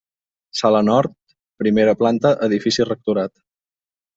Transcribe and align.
Sala 0.61 0.79
nord, 0.87 1.13
primera 1.63 1.95
planta 2.01 2.33
edifici 2.49 2.89
Rectorat. 2.93 3.35